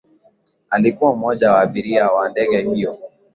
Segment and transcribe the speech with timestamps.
[0.69, 2.97] alikuwa mmoja wa abiria wa ndege hiyo